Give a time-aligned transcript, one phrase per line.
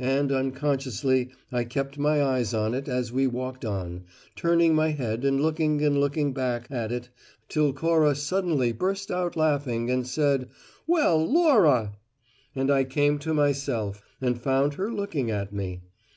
[0.00, 4.02] And unconsciously I kept my eyes on it, as we walked on,
[4.34, 7.08] turning my head and looking and looking back at it,
[7.48, 10.48] till Cora suddenly burst out laughing, and said:
[10.88, 11.92] `Well, Laura!'
[12.52, 15.82] And I came to myself and found her looking at me.